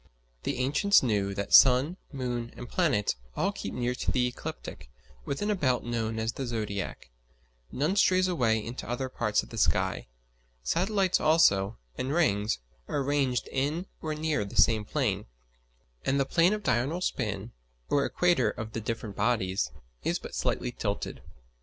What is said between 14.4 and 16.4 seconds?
the same plane; and the